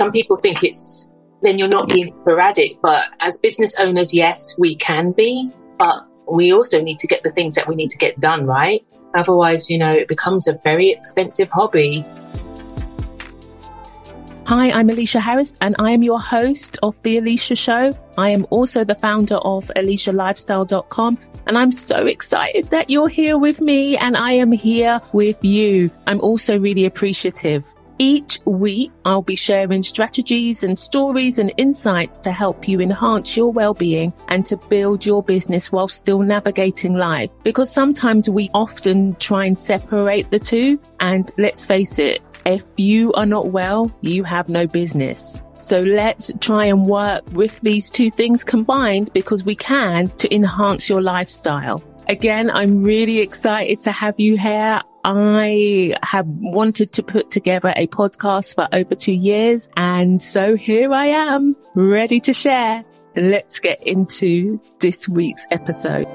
[0.00, 2.80] some people think it's then you're not being sporadic.
[2.80, 7.30] But as business owners, yes, we can be, but we also need to get the
[7.32, 8.82] things that we need to get done, right?
[9.14, 12.02] Otherwise, you know, it becomes a very expensive hobby.
[14.46, 17.92] Hi, I'm Eleshia Harris, and I am your host of The Eleshia Show.
[18.16, 23.60] I am also the founder of EleshiaLifestyle.com, and I'm so excited that you're here with
[23.60, 25.90] me and I am here with you.
[26.06, 27.64] I'm also really appreciative
[28.00, 33.52] each week, I'll be sharing strategies and stories and insights to help you enhance your
[33.52, 37.30] well-being and to build your business while still navigating life.
[37.42, 40.80] Because sometimes we often try and separate the two.
[41.00, 45.42] And let's face it, if you are not well, you have no business.
[45.52, 50.88] So let's try and work with these two things combined because we can to enhance
[50.88, 51.84] your lifestyle.
[52.08, 54.80] Again, I'm really excited to have you here.
[55.02, 59.70] I have wanted to put together a podcast for over two years.
[59.76, 62.84] And so here I am ready to share.
[63.16, 66.06] Let's get into this week's episode.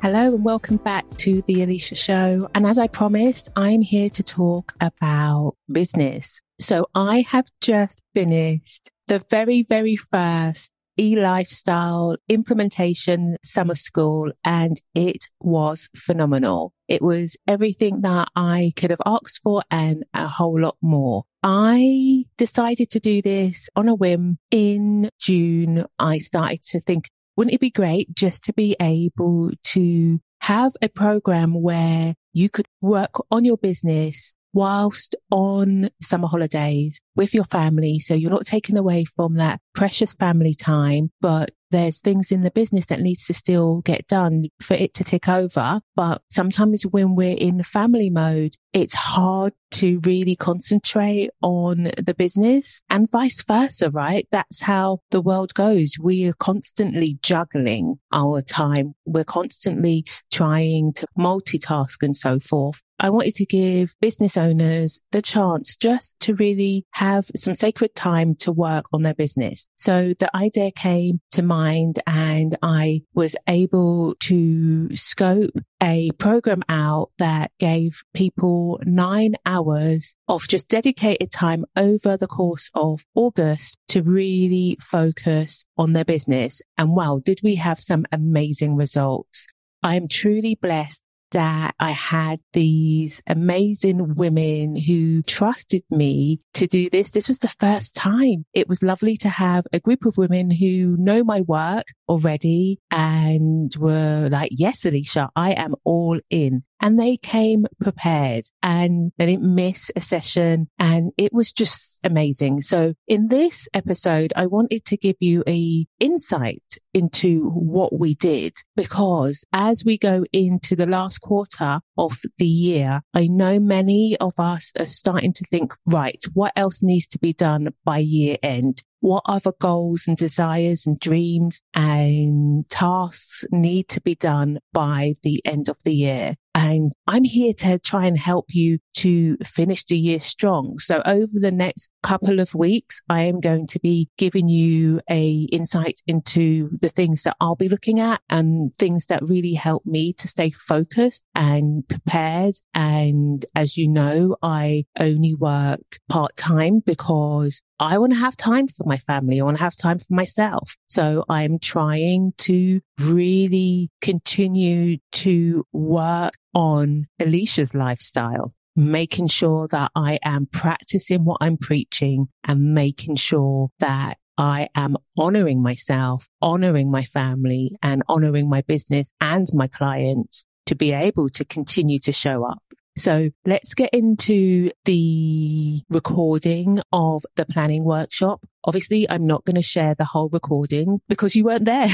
[0.00, 2.48] Hello and welcome back to the Eleshia Show.
[2.54, 6.40] And as I promised, I'm here to talk about business.
[6.58, 15.24] So I have just finished the very, very first e-lifestyle implementation summer school and it
[15.40, 16.72] was phenomenal.
[16.88, 21.24] It was everything that I could have asked for and a whole lot more.
[21.42, 25.86] I decided to do this on a whim in June.
[25.98, 30.88] I started to think, wouldn't it be great just to be able to have a
[30.88, 37.98] program where you could work on your business whilst on summer holidays with your family.
[37.98, 42.52] So you're not taken away from that precious family time, but there's things in the
[42.52, 45.80] business that needs to still get done for it to take over.
[45.96, 52.80] But sometimes when we're in family mode, it's hard to really concentrate on the business
[52.88, 54.26] and vice versa, right?
[54.30, 55.94] That's how the world goes.
[56.00, 58.94] We are constantly juggling our time.
[59.04, 62.82] We're constantly trying to multitask and so forth.
[63.00, 67.03] I wanted to give business owners the chance just to really have
[67.34, 69.68] some sacred time to work on their business.
[69.76, 77.10] So the idea came to mind and I was able to scope a program out
[77.18, 84.02] that gave people nine hours of just dedicated time over the course of August to
[84.02, 86.62] really focus on their business.
[86.78, 89.46] And wow, did we have some amazing results?
[89.82, 91.04] I am truly blessed
[91.34, 97.10] that I had these amazing women who trusted me to do this.
[97.10, 98.46] This was the first time.
[98.54, 103.74] It was lovely to have a group of women who know my work already and
[103.78, 109.54] were like, yes, Eleshia, I am all in and they came prepared and they didn't
[109.54, 112.60] miss a session and it was just amazing.
[112.60, 118.52] So in this episode, I wanted to give you a insight into what we did
[118.76, 124.34] because as we go into the last quarter of the year, I know many of
[124.38, 128.82] us are starting to think, right, what else needs to be done by year end?
[129.04, 135.42] What other goals and desires and dreams and tasks need to be done by the
[135.44, 136.36] end of the year.
[136.54, 140.78] And I'm here to try and help you to finish the year strong.
[140.78, 145.48] So over the next couple of weeks, I am going to be giving you a
[145.50, 150.12] insight into the things that I'll be looking at and things that really help me
[150.14, 152.54] to stay focused and prepared.
[152.72, 158.68] And as you know, I only work part time because I want to have time
[158.68, 159.40] for my family.
[159.40, 160.76] I want to have time for myself.
[160.86, 170.18] So I'm trying to really continue to work on Eleshia's lifestyle, making sure that I
[170.24, 177.04] am practicing what I'm preaching and making sure that I am honoring myself, honoring my
[177.04, 182.44] family and honoring my business and my clients to be able to continue to show
[182.44, 182.58] up.
[182.96, 188.46] So let's get into the recording of the planning workshop.
[188.64, 191.88] Obviously, I'm not going to share the whole recording because you weren't there.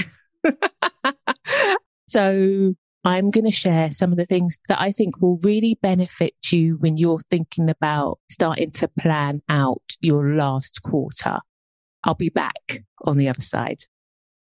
[2.06, 6.34] so I'm going to share some of the things that I think will really benefit
[6.50, 11.38] you when you're thinking about starting to plan out your last quarter.
[12.04, 13.84] I'll be back on the other side.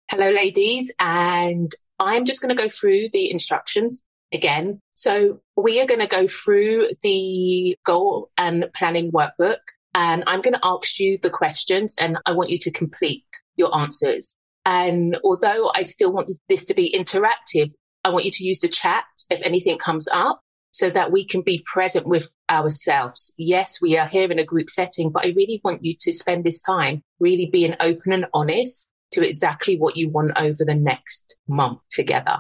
[0.10, 0.94] Hello, ladies.
[1.00, 1.70] And
[2.00, 4.80] I'm just going to go through the instructions again.
[4.94, 9.60] So we are going to go through the goal and planning workbook
[9.94, 13.26] and I'm going to ask you the questions and I want you to complete
[13.56, 14.36] your answers.
[14.66, 17.72] And although I still want this to be interactive,
[18.04, 20.42] I want you to use the chat if anything comes up.
[20.72, 23.34] so that we can be present with ourselves.
[23.38, 26.44] Yes, we are here in a group setting, but I really want you to spend
[26.44, 31.38] this time really being open and honest to exactly what you want over the next
[31.48, 32.40] month together.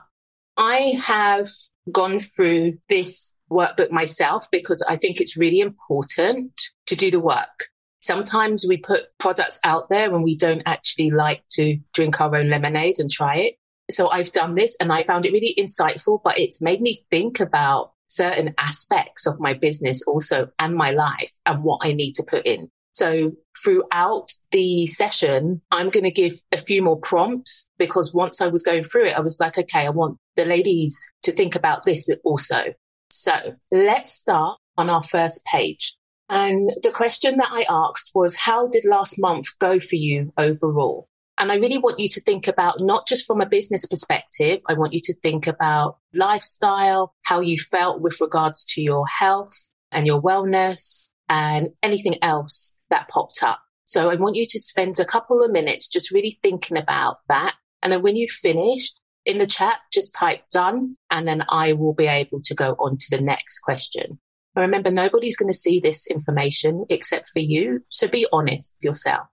[0.58, 1.50] I have
[1.92, 6.54] gone through this workbook myself because I think it's really important
[6.88, 7.66] to do the work.
[8.02, 12.50] Sometimes we put products out there and we don't actually like to drink our own
[12.50, 13.56] lemonade and try it.
[13.90, 17.40] So I've done this and I found it really insightful, but it's made me think
[17.40, 22.24] about certain aspects of my business also and my life and what I need to
[22.28, 22.70] put in.
[22.94, 28.48] So throughout the session, I'm going to give a few more prompts because once I
[28.48, 31.86] was going through it, I was like, okay, I want the ladies to think about
[31.86, 32.74] this also.
[33.10, 35.96] So let's start on our first page.
[36.30, 41.08] And the question that I asked was, how did last month go for you overall?
[41.38, 44.62] And I really want you to think about not just from a business perspective.
[44.68, 49.54] I want you to think about lifestyle, how you felt with regards to your health
[49.92, 53.60] and your wellness and anything else that popped up.
[53.84, 57.54] So I want you to spend a couple of minutes just really thinking about that.
[57.84, 60.98] And then when you've finished in the chat, just type done.
[61.10, 64.20] And then I will be able to go on to the next question.
[64.54, 67.84] But remember, nobody's going to see this information except for you.
[67.90, 69.28] So be honest yourself.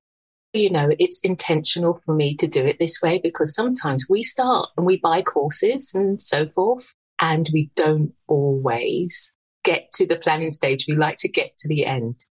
[0.53, 4.69] You know, it's intentional for me to do it this way because sometimes we start
[4.77, 9.33] and we buy courses and so forth, and we don't always
[9.65, 10.87] get to the planning stage.
[10.89, 12.25] We like to get to the end.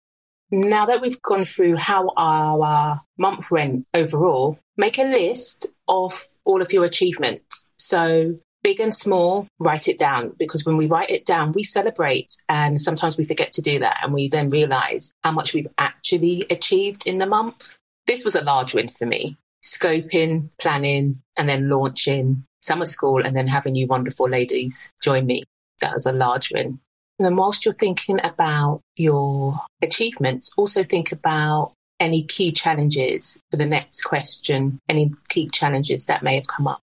[0.51, 6.61] Now that we've gone through how our month went overall, make a list of all
[6.61, 7.69] of your achievements.
[7.77, 12.31] So big and small, write it down because when we write it down, we celebrate
[12.47, 13.97] and sometimes we forget to do that.
[14.01, 17.77] And we then realize how much we've actually achieved in the month.
[18.07, 19.37] This was a large win for me.
[19.63, 25.43] Scoping, planning, and then launching summer school and then having you wonderful ladies join me.
[25.81, 26.79] That was a large win.
[27.19, 33.57] And then whilst you're thinking about your achievements, also think about any key challenges for
[33.57, 36.81] the next question, any key challenges that may have come up.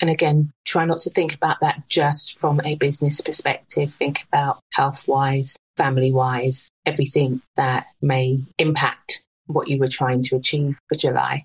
[0.00, 3.92] And again, try not to think about that just from a business perspective.
[3.94, 10.36] Think about health wise, family wise, everything that may impact what you were trying to
[10.36, 11.44] achieve for July.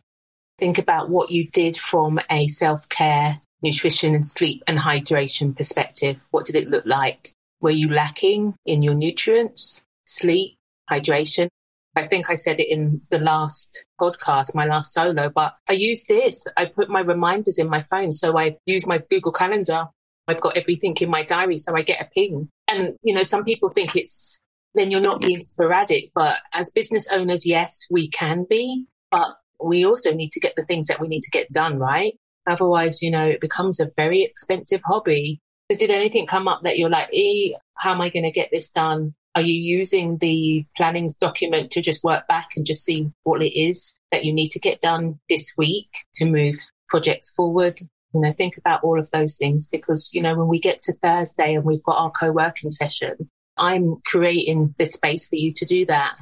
[0.59, 6.17] Think about what you did from a self care, nutrition and sleep and hydration perspective.
[6.29, 7.31] What did it look like?
[7.61, 10.55] Were you lacking in your nutrients, sleep,
[10.91, 11.49] hydration?
[11.97, 16.05] I think I said it in the last podcast, my last solo, but I use
[16.05, 16.45] this.
[16.55, 18.13] I put my reminders in my phone.
[18.13, 19.85] So I use my Google Calendar.
[20.27, 21.57] I've got everything in my diary.
[21.57, 22.49] So I get a ping.
[22.67, 24.41] And, you know, some people think it's,
[24.75, 26.11] then you're not being sporadic.
[26.13, 28.85] But as business owners, yes, we can be.
[29.09, 29.27] But
[29.63, 32.13] we also need to get the things that we need to get done, right?
[32.47, 35.41] Otherwise, you know, it becomes a very expensive hobby
[35.75, 38.71] did anything come up that you're like, e, how am I going to get this
[38.71, 39.13] done?
[39.37, 43.55] Are you using the planning document to just work back and just see what it
[43.55, 46.55] is that you need to get done this week to move
[46.89, 47.79] projects forward?
[48.15, 50.93] You know, think about all of those things because, you know, when we get to
[51.03, 55.85] Thursday and we've got our co-working session, I'm creating the space for you to do
[55.85, 56.15] that.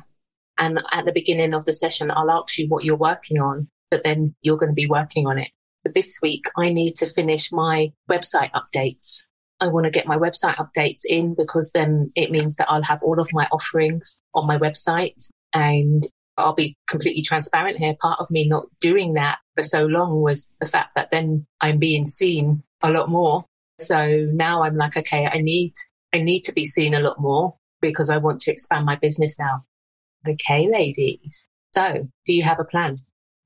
[0.57, 4.03] And at the beginning of the session, I'll ask you what you're working on, but
[4.03, 5.51] then you're going to be working on it.
[5.85, 9.21] But this week, I need to finish my website updates.
[9.61, 13.01] I want to get my website updates in because then it means that I'll have
[13.01, 16.05] all of my offerings on my website and
[16.37, 17.95] I'll be completely transparent here.
[18.01, 21.79] Part of me not doing that for so long was the fact that then I'm
[21.79, 23.45] being seen a lot more.
[23.79, 25.73] So now I'm like, okay, I need,
[26.13, 29.39] I need to be seen a lot more because I want to expand my business
[29.39, 29.63] now.
[30.27, 31.47] Okay, ladies.
[31.73, 32.97] So do you have a plan?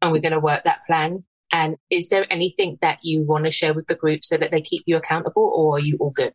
[0.02, 3.52] And we're going to work that plan and is there anything that you want to
[3.52, 6.34] share with the group so that they keep you accountable or are you all good?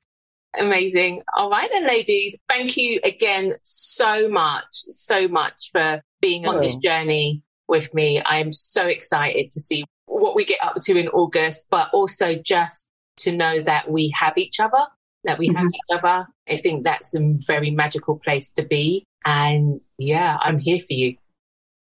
[0.58, 1.22] Amazing.
[1.36, 2.36] All right then, ladies.
[2.48, 8.20] Thank you again so much, so much for being on this journey with me.
[8.20, 12.36] I am so excited to see what we get up to in August, but also
[12.36, 14.84] just to know that we have each other,
[15.24, 15.58] that we mm-hmm.
[15.58, 16.26] have each other.
[16.48, 19.04] I think that's a very magical place to be.
[19.24, 21.16] And yeah, I'm here for you.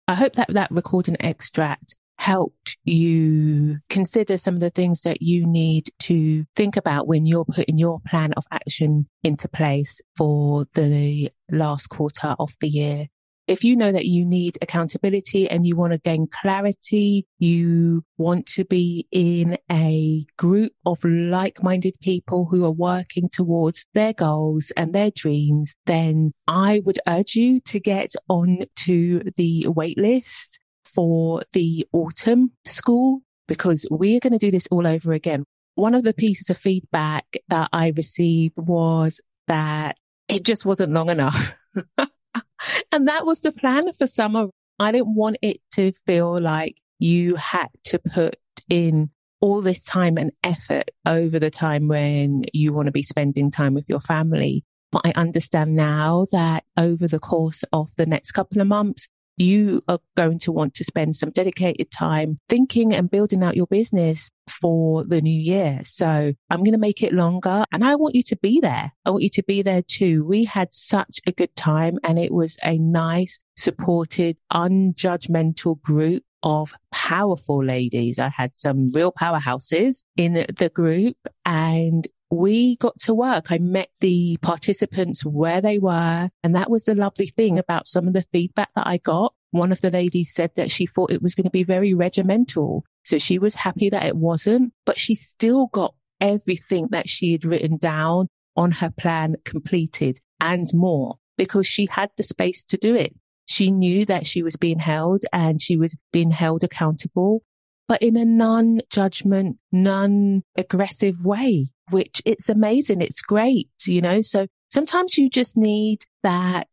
[0.09, 5.45] I hope that that recording extract helped you consider some of the things that you
[5.45, 11.29] need to think about when you're putting your plan of action into place for the
[11.51, 13.09] last quarter of the year.
[13.49, 18.47] If you know that you need accountability and you want to gain clarity, you want
[18.55, 24.93] to be in a group of like-minded people who are working towards their goals and
[24.93, 30.59] their dreams, then I would urge you to get on to the waitlist
[30.95, 35.45] for the autumn school because we're going to do this all over again.
[35.75, 39.97] One of the pieces of feedback that I received was that
[40.29, 41.55] it just wasn't long enough.
[42.93, 44.49] and that was the plan for summer.
[44.79, 48.37] I didn't want it to feel like you had to put
[48.69, 53.51] in all this time and effort over the time when you want to be spending
[53.51, 54.65] time with your family.
[54.93, 59.83] But I understand now that over the course of the next couple of months, you
[59.89, 64.31] are going to want to spend some dedicated time thinking and building out your business
[64.49, 65.81] for the new year.
[65.85, 68.93] So I'm going to make it longer and I want you to be there.
[69.05, 70.25] I want you to be there too.
[70.25, 76.75] We had such a good time and it was a nice, supported, unjudgmental group of
[76.91, 78.19] powerful ladies.
[78.19, 83.53] I had some real powerhouses in the group and we got to work.
[83.53, 86.31] I met the participants where they were.
[86.43, 89.35] And that was the lovely thing about some of the feedback that I got.
[89.51, 92.87] One of the ladies said that she thought it was going to be very regimental.
[93.05, 97.45] So she was happy that it wasn't, but she still got everything that she had
[97.45, 102.95] written down on her plan completed and more because she had the space to do
[102.95, 103.15] it.
[103.47, 107.43] She knew that she was being held and she was being held accountable,
[107.89, 113.01] but in a non judgment, non aggressive way which it's amazing.
[113.01, 114.21] It's great, you know?
[114.21, 116.69] So sometimes you just need that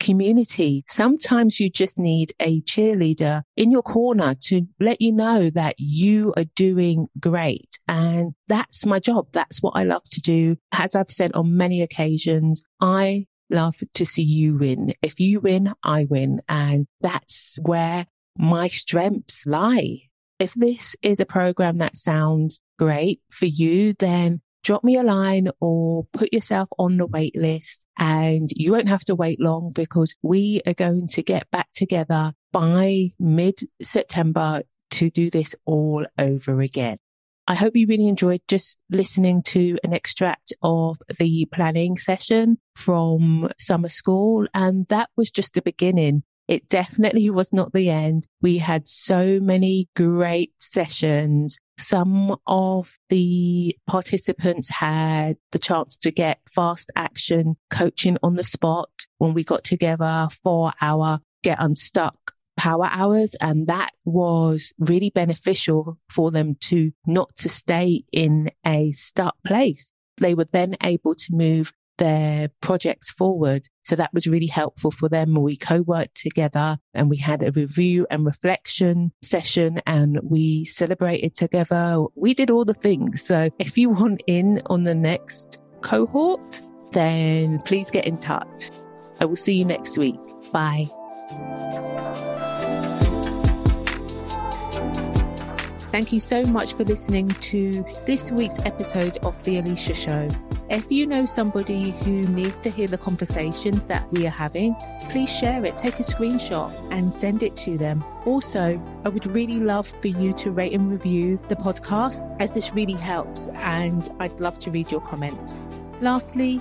[0.00, 0.84] community.
[0.86, 6.34] Sometimes you just need a cheerleader in your corner to let you know that you
[6.36, 7.78] are doing great.
[7.88, 9.28] And that's my job.
[9.32, 10.56] That's what I love to do.
[10.72, 14.92] As I've said on many occasions, I love to see you win.
[15.00, 16.42] If you win, I win.
[16.48, 20.00] And that's where my strengths lie.
[20.38, 25.48] If this is a program that sounds great for you, then drop me a line
[25.60, 30.16] or put yourself on the wait list and you won't have to wait long because
[30.22, 36.60] we are going to get back together by mid September to do this all over
[36.60, 36.96] again.
[37.46, 43.50] I hope you really enjoyed just listening to an extract of the planning session from
[43.58, 44.46] summer school.
[44.54, 46.22] And that was just the beginning.
[46.46, 48.26] It definitely was not the end.
[48.42, 51.58] We had so many great sessions.
[51.78, 58.90] Some of the participants had the chance to get fast action coaching on the spot
[59.18, 63.34] when we got together for our get unstuck power hours.
[63.40, 69.90] And that was really beneficial for them to not to stay in a stuck place.
[70.18, 73.66] They were then able to move their projects forward.
[73.84, 75.34] So that was really helpful for them.
[75.34, 82.04] We co-worked together and we had a review and reflection session and we celebrated together.
[82.14, 83.22] We did all the things.
[83.22, 88.70] So if you want in on the next cohort, then please get in touch.
[89.20, 90.18] I will see you next week.
[90.52, 90.90] Bye.
[95.92, 100.53] Thank you so much for listening to this week's episode of The Eleshia Show.
[100.70, 104.74] If you know somebody who needs to hear the conversations that we are having,
[105.10, 108.02] please share it, take a screenshot and send it to them.
[108.24, 112.72] Also, I would really love for you to rate and review the podcast as this
[112.72, 115.60] really helps and I'd love to read your comments.
[116.00, 116.60] Lastly,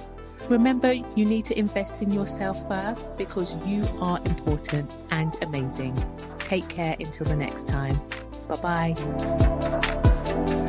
[0.50, 5.96] remember you need to invest in yourself first because you are important and amazing.
[6.40, 8.00] Take care until the next time.
[8.50, 10.60] Bye bye.